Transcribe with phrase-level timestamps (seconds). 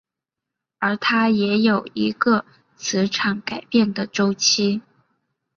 [0.79, 2.43] 而它也有一个
[2.75, 4.81] 磁场改变的周期。